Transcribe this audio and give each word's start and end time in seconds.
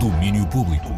Domínio 0.00 0.46
Público. 0.46 0.88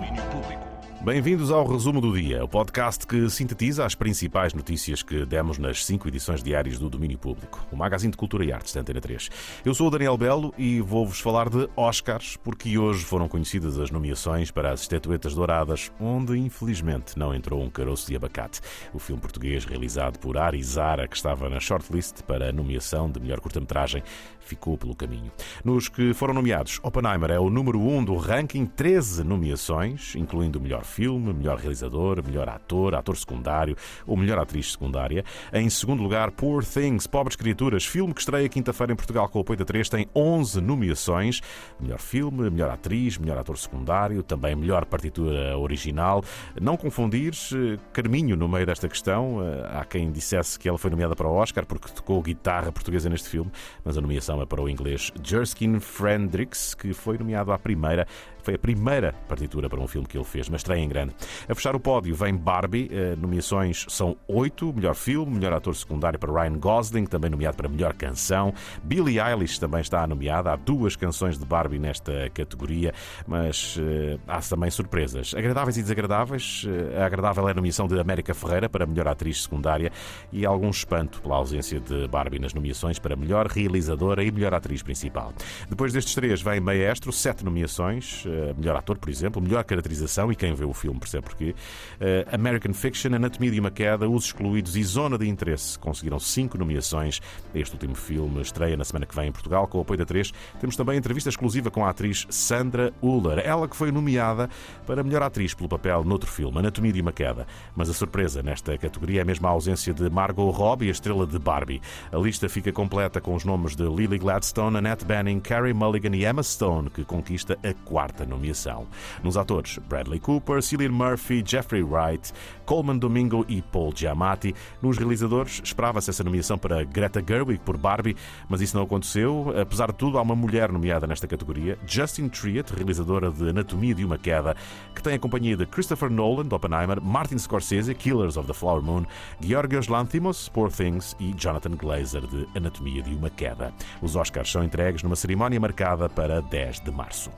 Bem-vindos 1.06 1.52
ao 1.52 1.64
Resumo 1.64 2.00
do 2.00 2.12
Dia, 2.12 2.42
o 2.42 2.48
podcast 2.48 3.06
que 3.06 3.30
sintetiza 3.30 3.86
as 3.86 3.94
principais 3.94 4.52
notícias 4.52 5.04
que 5.04 5.24
demos 5.24 5.56
nas 5.56 5.84
cinco 5.84 6.08
edições 6.08 6.42
diárias 6.42 6.80
do 6.80 6.90
Domínio 6.90 7.16
Público, 7.16 7.64
o 7.70 7.76
magazine 7.76 8.10
de 8.10 8.16
cultura 8.16 8.44
e 8.44 8.52
artes 8.52 8.74
da 8.74 8.80
Antena 8.80 9.00
3. 9.00 9.30
Eu 9.64 9.72
sou 9.72 9.86
o 9.86 9.90
Daniel 9.92 10.16
Belo 10.16 10.52
e 10.58 10.80
vou-vos 10.80 11.20
falar 11.20 11.48
de 11.48 11.68
Oscars, 11.76 12.36
porque 12.36 12.76
hoje 12.76 13.04
foram 13.04 13.28
conhecidas 13.28 13.78
as 13.78 13.88
nomeações 13.88 14.50
para 14.50 14.72
as 14.72 14.80
estatuetas 14.80 15.32
douradas, 15.32 15.92
onde 16.00 16.36
infelizmente 16.36 17.16
não 17.16 17.32
entrou 17.32 17.62
um 17.62 17.70
caroço 17.70 18.08
de 18.08 18.16
abacate. 18.16 18.60
O 18.92 18.98
filme 18.98 19.22
português 19.22 19.64
realizado 19.64 20.18
por 20.18 20.36
Ari 20.36 20.60
Zara, 20.60 21.06
que 21.06 21.14
estava 21.14 21.48
na 21.48 21.60
shortlist 21.60 22.22
para 22.22 22.48
a 22.48 22.52
nomeação 22.52 23.08
de 23.08 23.20
melhor 23.20 23.38
curta-metragem, 23.38 24.02
ficou 24.40 24.76
pelo 24.76 24.96
caminho. 24.96 25.30
Nos 25.64 25.88
que 25.88 26.12
foram 26.14 26.34
nomeados, 26.34 26.80
Oppenheimer 26.82 27.30
é 27.30 27.38
o 27.38 27.48
número 27.48 27.78
1 27.78 27.96
um 27.96 28.04
do 28.04 28.16
ranking, 28.16 28.66
13 28.66 29.22
nomeações, 29.22 30.16
incluindo 30.16 30.58
o 30.58 30.62
melhor 30.62 30.84
filme, 30.96 31.30
melhor 31.34 31.58
realizador, 31.58 32.24
melhor 32.24 32.48
ator, 32.48 32.94
ator 32.94 33.14
secundário 33.18 33.76
ou 34.06 34.16
melhor 34.16 34.38
atriz 34.38 34.72
secundária. 34.72 35.22
Em 35.52 35.68
segundo 35.68 36.02
lugar, 36.02 36.30
Poor 36.30 36.64
Things, 36.64 37.06
Pobres 37.06 37.36
Criaturas, 37.36 37.84
filme 37.84 38.14
que 38.14 38.20
estreia 38.20 38.48
quinta-feira 38.48 38.94
em 38.94 38.96
Portugal 38.96 39.28
com 39.28 39.38
o 39.38 39.42
apoio 39.42 39.58
da 39.58 39.64
3, 39.66 39.90
tem 39.90 40.08
11 40.14 40.58
nomeações. 40.62 41.42
Melhor 41.78 41.98
filme, 41.98 42.48
melhor 42.48 42.70
atriz, 42.70 43.18
melhor 43.18 43.36
ator 43.36 43.58
secundário, 43.58 44.22
também 44.22 44.56
melhor 44.56 44.86
partitura 44.86 45.58
original. 45.58 46.24
Não 46.58 46.78
confundir 46.78 47.34
eh, 47.52 47.78
Carminho 47.92 48.34
no 48.34 48.48
meio 48.48 48.64
desta 48.64 48.88
questão. 48.88 49.42
Eh, 49.42 49.78
há 49.78 49.84
quem 49.84 50.10
dissesse 50.10 50.58
que 50.58 50.66
ela 50.66 50.78
foi 50.78 50.90
nomeada 50.90 51.14
para 51.14 51.28
o 51.28 51.34
Oscar 51.34 51.66
porque 51.66 51.92
tocou 51.92 52.22
guitarra 52.22 52.72
portuguesa 52.72 53.10
neste 53.10 53.28
filme, 53.28 53.52
mas 53.84 53.98
a 53.98 54.00
nomeação 54.00 54.40
é 54.40 54.46
para 54.46 54.62
o 54.62 54.68
inglês 54.68 55.12
Jerskin 55.22 55.78
Frendrix, 55.78 56.74
que 56.74 56.94
foi 56.94 57.18
nomeado 57.18 57.52
à 57.52 57.58
primeira 57.58 58.06
foi 58.46 58.54
a 58.54 58.58
primeira 58.58 59.12
partitura 59.28 59.68
para 59.68 59.80
um 59.80 59.88
filme 59.88 60.06
que 60.06 60.16
ele 60.16 60.24
fez, 60.24 60.48
mas 60.48 60.60
estreia 60.60 60.80
em 60.80 60.88
grande. 60.88 61.12
A 61.48 61.54
fechar 61.54 61.74
o 61.74 61.80
pódio 61.80 62.14
vem 62.14 62.32
Barbie. 62.36 62.88
Eh, 62.92 63.16
nomeações 63.16 63.84
são 63.88 64.16
oito: 64.28 64.72
melhor 64.72 64.94
filme, 64.94 65.34
melhor 65.34 65.52
ator 65.52 65.74
secundário 65.74 66.16
para 66.16 66.32
Ryan 66.32 66.56
Gosling, 66.56 67.06
também 67.06 67.28
nomeado 67.28 67.56
para 67.56 67.68
melhor 67.68 67.92
canção. 67.94 68.54
Billie 68.84 69.18
Eilish 69.18 69.58
também 69.58 69.80
está 69.80 70.06
nomeada. 70.06 70.52
Há 70.52 70.56
duas 70.56 70.94
canções 70.94 71.36
de 71.36 71.44
Barbie 71.44 71.80
nesta 71.80 72.30
categoria, 72.30 72.94
mas 73.26 73.76
uh, 73.78 74.20
há 74.28 74.38
também 74.38 74.70
surpresas. 74.70 75.34
Agradáveis 75.34 75.76
e 75.76 75.82
desagradáveis. 75.82 76.62
Uh, 76.64 77.00
a 77.00 77.06
agradável 77.06 77.48
é 77.48 77.50
a 77.50 77.54
nomeação 77.54 77.88
de 77.88 77.98
América 77.98 78.32
Ferreira 78.32 78.68
para 78.68 78.86
melhor 78.86 79.08
atriz 79.08 79.42
secundária 79.42 79.90
e 80.32 80.46
algum 80.46 80.70
espanto 80.70 81.20
pela 81.20 81.34
ausência 81.34 81.80
de 81.80 82.06
Barbie 82.06 82.38
nas 82.38 82.54
nomeações 82.54 83.00
para 83.00 83.16
melhor 83.16 83.48
realizadora 83.48 84.22
e 84.22 84.30
melhor 84.30 84.54
atriz 84.54 84.84
principal. 84.84 85.32
Depois 85.68 85.92
destes 85.92 86.14
três 86.14 86.40
vem 86.40 86.60
Maestro, 86.60 87.12
sete 87.12 87.44
nomeações. 87.44 88.24
Eh, 88.36 88.54
melhor 88.56 88.76
ator, 88.76 88.98
por 88.98 89.08
exemplo, 89.08 89.40
melhor 89.40 89.64
caracterização, 89.64 90.30
e 90.30 90.36
quem 90.36 90.54
vê 90.54 90.64
o 90.64 90.74
filme 90.74 91.00
percebe 91.00 91.24
porquê. 91.24 91.54
Uh, 91.98 92.34
American 92.34 92.74
Fiction, 92.74 93.14
Anatomia 93.14 93.50
de 93.50 93.58
uma 93.58 93.70
Queda, 93.70 94.08
Os 94.08 94.26
Excluídos 94.26 94.76
e 94.76 94.84
Zona 94.84 95.16
de 95.16 95.26
Interesse 95.26 95.78
conseguiram 95.78 96.18
cinco 96.18 96.58
nomeações. 96.58 97.20
Este 97.54 97.72
último 97.74 97.94
filme 97.94 98.42
estreia 98.42 98.76
na 98.76 98.84
semana 98.84 99.06
que 99.06 99.16
vem 99.16 99.28
em 99.28 99.32
Portugal, 99.32 99.66
com 99.66 99.78
o 99.78 99.80
apoio 99.80 99.98
da 99.98 100.04
3. 100.04 100.32
Temos 100.60 100.76
também 100.76 100.98
entrevista 100.98 101.30
exclusiva 101.30 101.70
com 101.70 101.84
a 101.84 101.90
atriz 101.90 102.26
Sandra 102.28 102.92
Uller, 103.00 103.38
ela 103.38 103.66
que 103.66 103.76
foi 103.76 103.90
nomeada 103.90 104.50
para 104.86 105.02
melhor 105.02 105.22
atriz 105.22 105.54
pelo 105.54 105.68
papel 105.68 106.04
noutro 106.04 106.30
filme, 106.30 106.58
Anatomia 106.58 106.92
de 106.92 107.00
uma 107.00 107.12
Queda. 107.12 107.46
Mas 107.74 107.88
a 107.88 107.94
surpresa 107.94 108.42
nesta 108.42 108.76
categoria 108.76 109.22
é 109.22 109.24
mesmo 109.24 109.46
a 109.46 109.50
ausência 109.50 109.94
de 109.94 110.10
Margot 110.10 110.50
Robbie, 110.50 110.88
a 110.88 110.92
estrela 110.92 111.26
de 111.26 111.38
Barbie. 111.38 111.80
A 112.12 112.18
lista 112.18 112.48
fica 112.48 112.70
completa 112.70 113.20
com 113.20 113.34
os 113.34 113.44
nomes 113.44 113.74
de 113.74 113.84
Lily 113.84 114.18
Gladstone, 114.18 114.76
Annette 114.76 115.06
Bening, 115.06 115.40
Carrie 115.40 115.72
Mulligan 115.72 116.14
e 116.14 116.26
Emma 116.26 116.42
Stone, 116.42 116.90
que 116.90 117.04
conquista 117.04 117.58
a 117.62 117.72
quarta 117.88 118.25
nomeação. 118.26 118.86
Nos 119.22 119.36
atores, 119.36 119.78
Bradley 119.88 120.20
Cooper, 120.20 120.62
Cillian 120.62 120.90
Murphy, 120.90 121.42
Jeffrey 121.46 121.82
Wright, 121.82 122.32
Coleman 122.64 122.98
Domingo 122.98 123.44
e 123.48 123.62
Paul 123.62 123.92
Giamatti. 123.94 124.54
Nos 124.82 124.98
realizadores, 124.98 125.60
esperava-se 125.62 126.10
essa 126.10 126.24
nomeação 126.24 126.58
para 126.58 126.84
Greta 126.84 127.22
Gerwig 127.26 127.60
por 127.60 127.76
Barbie, 127.76 128.16
mas 128.48 128.60
isso 128.60 128.76
não 128.76 128.84
aconteceu. 128.84 129.54
Apesar 129.60 129.92
de 129.92 129.98
tudo, 129.98 130.18
há 130.18 130.22
uma 130.22 130.34
mulher 130.34 130.70
nomeada 130.70 131.06
nesta 131.06 131.26
categoria, 131.26 131.78
Justin 131.86 132.28
Triet, 132.28 132.72
realizadora 132.74 133.30
de 133.30 133.48
Anatomia 133.48 133.94
de 133.94 134.04
uma 134.04 134.18
Queda, 134.18 134.56
que 134.94 135.02
tem 135.02 135.14
a 135.14 135.18
companhia 135.18 135.56
de 135.56 135.66
Christopher 135.66 136.10
Nolan, 136.10 136.48
Oppenheimer, 136.50 137.00
Martin 137.00 137.38
Scorsese, 137.38 137.94
Killers 137.94 138.36
of 138.36 138.46
the 138.46 138.54
Flower 138.54 138.82
Moon, 138.82 139.04
Georgios 139.40 139.88
Lanthimos, 139.88 140.48
Poor 140.48 140.70
Things 140.70 141.16
e 141.20 141.32
Jonathan 141.34 141.76
Glazer, 141.76 142.26
de 142.26 142.46
Anatomia 142.54 143.02
de 143.02 143.14
uma 143.14 143.30
Queda. 143.30 143.72
Os 144.02 144.16
Oscars 144.16 144.50
são 144.50 144.64
entregues 144.64 145.02
numa 145.02 145.16
cerimónia 145.16 145.60
marcada 145.60 146.08
para 146.08 146.40
10 146.40 146.80
de 146.80 146.90
março. 146.90 147.30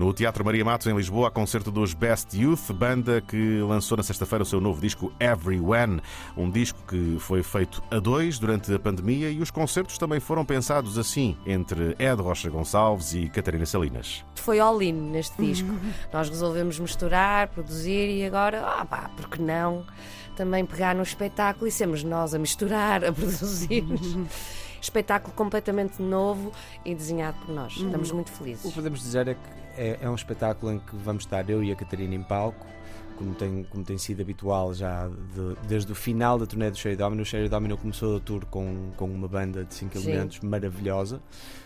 No 0.00 0.14
Teatro 0.14 0.42
Maria 0.42 0.64
Matos, 0.64 0.86
em 0.86 0.96
Lisboa, 0.96 1.28
há 1.28 1.30
concerto 1.30 1.70
dos 1.70 1.92
Best 1.92 2.34
Youth, 2.34 2.72
banda 2.72 3.20
que 3.20 3.60
lançou 3.60 3.98
na 3.98 4.02
sexta-feira 4.02 4.42
o 4.42 4.46
seu 4.46 4.58
novo 4.58 4.80
disco 4.80 5.12
Everyone, 5.20 6.00
um 6.34 6.50
disco 6.50 6.82
que 6.88 7.18
foi 7.18 7.42
feito 7.42 7.82
a 7.90 7.98
dois 7.98 8.38
durante 8.38 8.72
a 8.72 8.78
pandemia 8.78 9.30
e 9.30 9.42
os 9.42 9.50
concertos 9.50 9.98
também 9.98 10.18
foram 10.18 10.42
pensados 10.42 10.96
assim, 10.96 11.36
entre 11.44 11.94
Ed 11.98 12.22
Rocha 12.22 12.48
Gonçalves 12.48 13.12
e 13.12 13.28
Catarina 13.28 13.66
Salinas. 13.66 14.24
Foi 14.36 14.58
all-in 14.58 14.94
neste 14.94 15.36
disco. 15.36 15.68
Nós 16.10 16.30
resolvemos 16.30 16.78
misturar, 16.78 17.48
produzir 17.48 18.08
e 18.08 18.24
agora, 18.24 18.64
ah 18.64 18.86
pá, 18.86 19.10
porque 19.14 19.42
não? 19.42 19.84
Também 20.34 20.64
pegar 20.64 20.94
no 20.94 21.02
espetáculo 21.02 21.66
e 21.66 21.70
sermos 21.70 22.02
nós 22.02 22.32
a 22.32 22.38
misturar, 22.38 23.04
a 23.04 23.12
produzir 23.12 23.84
espetáculo 24.80 25.34
completamente 25.34 26.00
novo 26.00 26.52
e 26.84 26.94
desenhado 26.94 27.38
por 27.44 27.54
nós. 27.54 27.76
Uhum. 27.76 27.86
Estamos 27.86 28.12
muito 28.12 28.30
felizes. 28.30 28.64
O 28.64 28.68
que 28.68 28.74
podemos 28.74 29.00
dizer 29.00 29.28
é 29.28 29.34
que 29.34 29.60
é, 29.76 29.98
é, 30.02 30.10
um 30.10 30.14
espetáculo 30.14 30.72
em 30.72 30.78
que 30.78 30.96
vamos 30.96 31.24
estar 31.24 31.48
eu 31.48 31.62
e 31.62 31.72
a 31.72 31.76
Catarina 31.76 32.14
em 32.14 32.22
palco. 32.22 32.66
Como 33.16 33.34
tem, 33.34 33.64
como 33.64 33.84
tem 33.84 33.98
sido 33.98 34.22
habitual 34.22 34.72
já 34.72 35.06
de, 35.06 35.54
desde 35.68 35.92
o 35.92 35.94
final 35.94 36.38
da 36.38 36.46
turnê 36.46 36.70
do 36.70 36.76
Sherry 36.78 36.96
Domino. 36.96 37.20
O 37.20 37.24
Sherry 37.24 37.50
Domino 37.50 37.76
começou 37.76 38.16
a 38.16 38.20
tour 38.20 38.46
com, 38.46 38.92
com 38.96 39.04
uma 39.04 39.28
banda 39.28 39.62
de 39.62 39.74
5 39.74 39.98
elementos 39.98 40.40
maravilhosa 40.40 41.20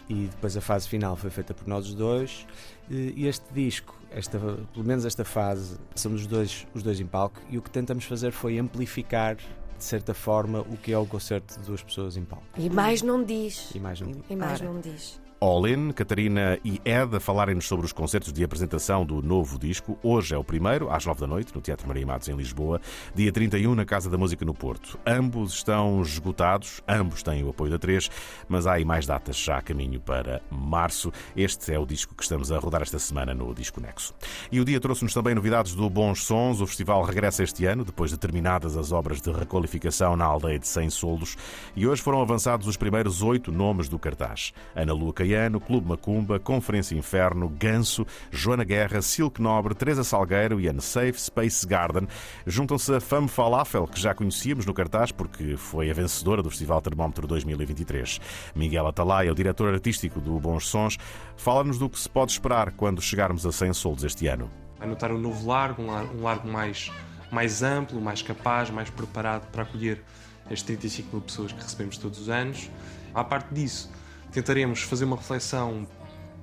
e 0.08 0.26
depois 0.26 0.56
a 0.56 0.60
fase 0.60 0.88
final 0.88 1.14
foi 1.14 1.30
feita 1.30 1.54
por 1.54 1.68
nós 1.68 1.94
dois. 1.94 2.44
E 2.90 3.28
este 3.28 3.44
disco, 3.52 3.96
esta, 4.10 4.36
pelo 4.38 4.84
menos 4.84 5.04
esta 5.04 5.24
fase, 5.24 5.78
somos 5.94 6.22
os 6.22 6.26
dois, 6.26 6.66
os 6.74 6.82
dois 6.82 6.98
em 6.98 7.06
palco 7.06 7.40
e 7.48 7.56
o 7.56 7.62
que 7.62 7.70
tentamos 7.70 8.04
fazer 8.04 8.32
foi 8.32 8.58
amplificar 8.58 9.36
de 9.76 9.84
certa 9.84 10.14
forma, 10.14 10.60
o 10.60 10.76
que 10.76 10.92
é 10.92 10.98
o 10.98 11.06
concerto 11.06 11.58
de 11.58 11.66
duas 11.66 11.82
pessoas 11.82 12.16
em 12.16 12.24
palco. 12.24 12.44
E 12.56 12.70
mais 12.70 13.02
não 13.02 13.22
diz. 13.22 13.70
E 13.74 13.80
mais 13.80 14.00
não 14.00 14.08
diz. 14.08 14.22
E 14.28 14.36
mais 14.36 14.60
não 14.60 14.80
diz. 14.80 15.20
All 15.40 15.66
In, 15.66 15.92
Catarina 15.92 16.58
e 16.64 16.80
Ed 16.84 17.16
a 17.16 17.20
falarem-nos 17.20 17.66
sobre 17.66 17.84
os 17.84 17.92
concertos 17.92 18.32
de 18.32 18.42
apresentação 18.44 19.04
do 19.04 19.20
novo 19.20 19.58
disco. 19.58 19.98
Hoje 20.02 20.34
é 20.34 20.38
o 20.38 20.44
primeiro, 20.44 20.90
às 20.90 21.04
nove 21.04 21.20
da 21.20 21.26
noite, 21.26 21.54
no 21.54 21.60
Teatro 21.60 21.86
Maria 21.86 22.06
Matos, 22.06 22.28
em 22.28 22.36
Lisboa. 22.36 22.80
Dia 23.14 23.30
31, 23.32 23.74
na 23.74 23.84
Casa 23.84 24.08
da 24.08 24.16
Música, 24.16 24.44
no 24.44 24.54
Porto. 24.54 24.98
Ambos 25.06 25.54
estão 25.54 26.00
esgotados, 26.00 26.80
ambos 26.88 27.22
têm 27.22 27.42
o 27.44 27.50
apoio 27.50 27.70
da 27.70 27.78
3, 27.78 28.10
mas 28.48 28.66
há 28.66 28.74
aí 28.74 28.84
mais 28.84 29.06
datas 29.06 29.36
já 29.36 29.58
a 29.58 29.62
caminho 29.62 30.00
para 30.00 30.40
março. 30.50 31.12
Este 31.36 31.72
é 31.72 31.78
o 31.78 31.86
disco 31.86 32.14
que 32.14 32.22
estamos 32.22 32.52
a 32.52 32.58
rodar 32.58 32.82
esta 32.82 32.98
semana 32.98 33.34
no 33.34 33.54
Disco 33.54 33.80
Nexo. 33.80 34.14
E 34.50 34.60
o 34.60 34.64
dia 34.64 34.80
trouxe-nos 34.80 35.12
também 35.12 35.34
novidades 35.34 35.74
do 35.74 35.90
Bons 35.90 36.24
Sons. 36.24 36.60
O 36.60 36.66
festival 36.66 37.02
regressa 37.02 37.42
este 37.42 37.66
ano, 37.66 37.84
depois 37.84 38.10
de 38.10 38.18
terminadas 38.18 38.76
as 38.76 38.92
obras 38.92 39.20
de 39.20 39.30
requalificação 39.30 40.16
na 40.16 40.24
aldeia 40.24 40.58
de 40.58 40.66
100 40.66 40.90
soldos. 40.90 41.36
E 41.76 41.86
hoje 41.86 42.02
foram 42.02 42.22
avançados 42.22 42.66
os 42.66 42.76
primeiros 42.76 43.22
oito 43.22 43.52
nomes 43.52 43.88
do 43.88 43.98
cartaz. 43.98 44.52
Ana 44.74 44.92
Lua 44.92 45.12
Baiano, 45.24 45.58
Clube 45.58 45.88
Macumba, 45.88 46.38
Conferência 46.38 46.94
Inferno, 46.94 47.48
Ganso, 47.48 48.06
Joana 48.30 48.62
Guerra, 48.62 49.00
Silk 49.00 49.40
Nobre, 49.40 49.74
Teresa 49.74 50.04
Salgueiro 50.04 50.60
e 50.60 50.68
Unsafe 50.68 51.18
Space 51.18 51.66
Garden. 51.66 52.06
Juntam-se 52.46 52.92
a 52.94 53.00
Fame 53.00 53.26
Falafel, 53.26 53.86
que 53.86 53.98
já 53.98 54.14
conhecíamos 54.14 54.66
no 54.66 54.74
cartaz 54.74 55.10
porque 55.10 55.56
foi 55.56 55.90
a 55.90 55.94
vencedora 55.94 56.42
do 56.42 56.50
Festival 56.50 56.82
Termómetro 56.82 57.26
2023. 57.26 58.20
Miguel 58.54 58.86
Atalaia, 58.86 59.32
o 59.32 59.34
diretor 59.34 59.72
artístico 59.72 60.20
do 60.20 60.38
Bons 60.38 60.68
Sons, 60.68 60.98
fala-nos 61.38 61.78
do 61.78 61.88
que 61.88 61.98
se 61.98 62.08
pode 62.08 62.32
esperar 62.32 62.72
quando 62.72 63.00
chegarmos 63.00 63.46
a 63.46 63.52
100 63.52 63.72
soldos 63.72 64.04
este 64.04 64.26
ano. 64.26 64.50
Vai 64.78 64.88
notar 64.88 65.10
um 65.10 65.18
novo 65.18 65.48
largo, 65.48 65.82
um 65.82 66.22
largo 66.22 66.46
mais, 66.46 66.92
mais 67.30 67.62
amplo, 67.62 67.98
mais 67.98 68.20
capaz, 68.20 68.68
mais 68.68 68.90
preparado 68.90 69.50
para 69.50 69.62
acolher 69.62 70.02
as 70.50 70.60
35 70.60 71.08
mil 71.10 71.22
pessoas 71.22 71.50
que 71.50 71.62
recebemos 71.62 71.96
todos 71.96 72.20
os 72.20 72.28
anos. 72.28 72.70
À 73.14 73.24
parte 73.24 73.54
disso, 73.54 73.90
tentaremos 74.34 74.82
fazer 74.82 75.04
uma 75.04 75.16
reflexão 75.16 75.86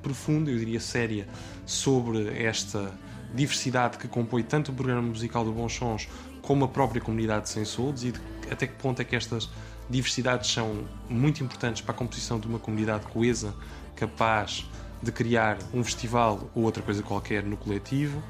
profunda, 0.01 0.49
eu 0.49 0.57
diria 0.57 0.79
séria, 0.79 1.27
sobre 1.65 2.41
esta 2.41 2.97
diversidade 3.35 3.97
que 3.97 4.07
compõe 4.07 4.43
tanto 4.43 4.71
o 4.71 4.73
programa 4.73 5.01
musical 5.01 5.43
do 5.43 5.51
Bons 5.51 5.73
Sons 5.73 6.07
como 6.41 6.63
a 6.63 6.67
própria 6.69 7.01
comunidade 7.01 7.43
de 7.43 7.49
Sem 7.49 7.65
Soldos 7.65 8.05
e 8.05 8.13
de, 8.13 8.21
até 8.49 8.65
que 8.65 8.75
ponto 8.75 9.01
é 9.01 9.05
que 9.05 9.13
estas 9.15 9.49
diversidades 9.89 10.49
são 10.49 10.85
muito 11.09 11.43
importantes 11.43 11.81
para 11.81 11.93
a 11.93 11.97
composição 11.97 12.39
de 12.39 12.47
uma 12.47 12.59
comunidade 12.59 13.05
coesa, 13.07 13.53
capaz 13.93 14.65
de 15.03 15.11
criar 15.11 15.57
um 15.73 15.83
festival 15.83 16.49
ou 16.55 16.63
outra 16.63 16.81
coisa 16.81 17.03
qualquer 17.03 17.43
no 17.43 17.57
coletivo. 17.57 18.23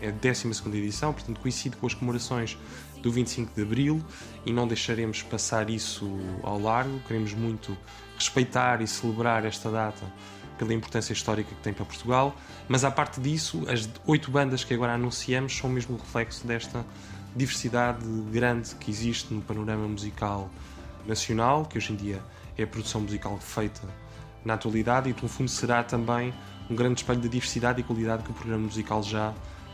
É 0.00 0.08
a 0.08 0.12
12 0.12 0.48
edição, 0.78 1.12
portanto 1.12 1.40
coincide 1.40 1.76
com 1.76 1.86
as 1.86 1.94
comemorações 1.94 2.56
do 3.02 3.10
25 3.10 3.54
de 3.54 3.62
Abril 3.62 4.02
e 4.46 4.52
não 4.52 4.68
deixaremos 4.68 5.22
passar 5.22 5.68
isso 5.68 6.08
ao 6.42 6.60
largo. 6.60 7.00
Queremos 7.00 7.34
muito 7.34 7.76
respeitar 8.20 8.82
e 8.82 8.86
celebrar 8.86 9.44
esta 9.44 9.70
data 9.70 10.04
pela 10.58 10.74
importância 10.74 11.14
histórica 11.14 11.54
que 11.54 11.62
tem 11.62 11.72
para 11.72 11.86
Portugal, 11.86 12.36
mas 12.68 12.84
à 12.84 12.90
parte 12.90 13.18
disso, 13.18 13.64
as 13.66 13.88
oito 14.06 14.30
bandas 14.30 14.62
que 14.62 14.74
agora 14.74 14.92
anunciamos 14.92 15.56
são 15.56 15.70
mesmo 15.70 15.96
o 15.96 15.98
reflexo 15.98 16.46
desta 16.46 16.84
diversidade 17.34 18.04
grande 18.30 18.74
que 18.74 18.90
existe 18.90 19.32
no 19.32 19.40
panorama 19.40 19.88
musical 19.88 20.50
nacional, 21.06 21.64
que 21.64 21.78
hoje 21.78 21.94
em 21.94 21.96
dia 21.96 22.22
é 22.58 22.64
a 22.64 22.66
produção 22.66 23.00
musical 23.00 23.38
feita 23.38 23.80
na 24.44 24.54
atualidade 24.54 25.08
e, 25.08 25.22
no 25.22 25.28
fundo, 25.28 25.50
será 25.50 25.82
também 25.82 26.34
um 26.68 26.74
grande 26.74 27.00
espelho 27.00 27.20
da 27.20 27.28
diversidade 27.28 27.80
e 27.80 27.82
qualidade 27.82 28.22
que 28.22 28.30
o 28.30 28.34
programa 28.34 28.64
musical 28.64 29.02
já 29.02 29.32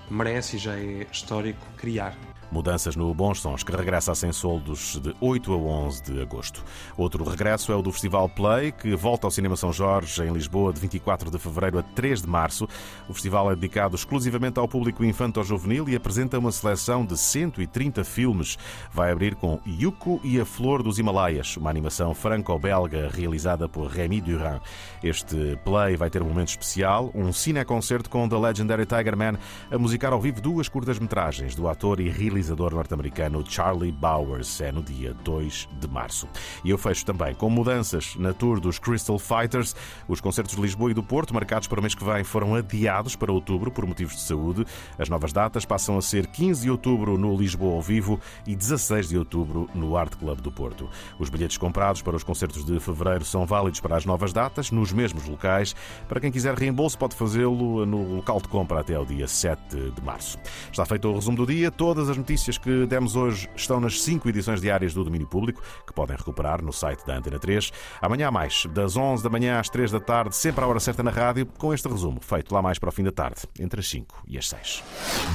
merece 0.09 0.57
e 0.57 0.59
já 0.59 0.77
é 0.77 1.07
histórico 1.11 1.61
criar. 1.77 2.17
Mudanças 2.51 2.97
no 2.97 3.13
Bons 3.13 3.41
Sons, 3.41 3.63
que 3.63 3.75
regressa 3.75 4.13
a 4.13 4.15
Sem 4.15 4.33
Soldos 4.33 5.01
de 5.03 5.15
8 5.21 5.53
a 5.53 5.57
11 5.57 6.03
de 6.03 6.23
agosto. 6.23 6.65
Outro 6.97 7.25
regresso 7.25 7.73
é 7.73 7.75
o 7.75 7.83
do 7.83 7.91
Festival 7.91 8.29
Play, 8.29 8.73
que 8.73 8.95
volta 8.95 9.27
ao 9.27 9.31
Cinema 9.31 9.57
São 9.57 9.73
Jorge, 9.73 10.23
em 10.23 10.33
Lisboa, 10.33 10.73
de 10.73 10.81
24 10.81 11.31
de 11.31 11.39
fevereiro 11.39 11.79
a 11.79 11.83
3 11.83 12.23
de 12.23 12.29
março. 12.29 12.69
O 13.09 13.13
festival 13.13 13.51
é 13.51 13.55
dedicado 13.55 13.97
exclusivamente 13.97 14.61
ao 14.61 14.69
público 14.69 15.05
infanto-juvenil 15.05 15.89
e 15.89 15.97
apresenta 15.97 16.39
uma 16.39 16.53
seleção 16.53 17.05
de 17.05 17.19
130 17.19 18.05
filmes. 18.05 18.57
Vai 18.93 19.11
abrir 19.11 19.35
com 19.35 19.61
Yuko 19.67 20.21
e 20.23 20.41
a 20.41 20.45
Flor 20.45 20.83
dos 20.83 20.99
Himalaias, 20.99 21.57
uma 21.57 21.71
animação 21.71 22.15
franco-belga 22.15 23.11
realizada 23.13 23.69
por 23.69 23.89
Rémi 23.89 24.21
Durand. 24.21 24.61
Este 25.03 25.59
Play 25.65 25.97
vai 25.97 26.11
ter 26.11 26.23
um 26.23 26.29
momento 26.29 26.49
especial, 26.49 27.11
um 27.15 27.33
cineconcerto 27.33 28.09
com 28.09 28.29
The 28.29 28.37
Legendary 28.37 28.87
Tiger 28.87 29.17
Man 29.17 29.35
a 29.71 29.79
musicar 29.79 30.13
ao 30.13 30.21
vivo 30.21 30.41
duas 30.41 30.69
curtas-metragens 30.69 31.55
do 31.55 31.69
ator 31.69 32.01
e 32.01 32.09
realizador 32.09 32.36
realizador 32.37 32.75
norte-americano 32.75 33.43
Charlie 33.49 33.91
Bowers. 33.91 34.61
É 34.61 34.71
no 34.71 34.83
dia 34.83 35.15
2 35.25 35.69
de 35.81 35.89
março. 35.89 36.29
E 36.63 36.71
eu 36.71 36.77
fecho 36.77 37.05
também 37.05 37.35
com 37.35 37.49
mudanças 37.49 38.15
na 38.17 38.35
tour 38.35 38.61
dos 38.61 38.79
Crystal 38.79 39.19
Fighters. 39.19 39.75
Os 40.07 40.21
concertos 40.21 40.55
de 40.55 40.61
Lisboa 40.61 40.91
e 40.91 40.95
do 40.95 41.03
Porto, 41.03 41.33
marcados 41.33 41.67
para 41.67 41.81
o 41.81 41.83
mês 41.83 41.95
que 41.95 42.05
vem, 42.05 42.23
foram 42.23 42.55
adiados 42.55 43.17
para 43.17 43.33
outubro 43.33 43.71
por 43.71 43.87
motivos 43.87 44.17
de 44.17 44.21
saúde. 44.21 44.67
As 44.99 45.09
novas 45.09 45.33
datas 45.33 45.65
passam 45.65 45.97
a 45.97 46.03
ser 46.03 46.27
15 46.27 46.63
de 46.63 46.71
outubro 46.71 47.17
no 47.17 47.35
Lisboa 47.35 47.75
ao 47.75 47.81
vivo 47.81 48.21
e 48.47 48.55
16 48.55 49.09
de 49.09 49.17
outubro 49.17 49.69
no 49.75 49.97
Art 49.97 50.15
Club 50.17 50.41
do 50.41 50.53
Porto. 50.53 50.91
Os 51.19 51.31
bilhetes 51.31 51.57
comprados 51.57 52.03
para 52.03 52.17
os 52.17 52.23
concertos 52.23 52.65
de 52.67 52.79
fevereiro 52.79 53.25
são 53.25 53.47
válidos 53.47 53.81
para 53.81 53.97
as 53.97 54.05
novas 54.05 54.33
datas, 54.33 54.71
nos 54.71 54.93
mesmos 54.93 55.27
locais. 55.27 55.75
Para 56.07 56.21
quem 56.21 56.31
quiser 56.31 56.55
reembolso, 56.55 56.99
pode 56.99 57.17
fazê-lo 57.17 57.87
no 57.87 58.17
local 58.17 58.41
de 58.43 58.49
compra 58.49 58.81
até 58.81 58.95
ao 58.95 59.07
dia 59.07 59.27
7 59.27 59.91
de 59.91 60.03
março. 60.03 60.39
Está 60.71 60.85
feito 60.85 61.09
o 61.09 61.15
resumo 61.15 61.39
do 61.39 61.47
dia. 61.47 61.71
Todas 61.71 62.11
as 62.11 62.19
notícias 62.27 62.59
que 62.59 62.87
demos 62.87 63.15
hoje 63.15 63.49
estão 63.55 63.79
nas 63.79 64.03
cinco 64.03 64.29
edições 64.29 64.61
diárias 64.61 64.93
do 64.93 65.05
domínio 65.05 65.29
público, 65.29 65.63
que 65.87 65.93
podem 65.93 66.17
recuperar 66.17 66.61
no 66.61 66.73
site 66.73 67.07
da 67.07 67.17
Antena 67.17 67.39
3. 67.39 67.71
Amanhã 68.03 68.33
mais, 68.33 68.67
das 68.75 68.97
11 68.97 69.23
da 69.23 69.31
manhã 69.31 69.61
às 69.61 69.69
3 69.69 69.93
da 69.93 70.01
tarde, 70.01 70.35
sempre 70.35 70.65
à 70.65 70.67
hora 70.67 70.81
certa 70.81 71.05
na 71.05 71.13
rádio, 71.13 71.47
com 71.47 71.73
este 71.73 71.87
resumo 71.87 72.21
feito 72.21 72.53
lá 72.53 72.61
mais 72.61 72.81
para 72.81 72.89
o 72.89 72.93
fim 72.93 73.05
da 73.05 73.13
tarde, 73.13 73.43
entre 73.61 73.79
as 73.79 73.89
5 73.89 74.25
e 74.27 74.37
as 74.37 74.49
6. 74.49 74.83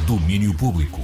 Domínio 0.05 0.53
Público. 0.53 0.99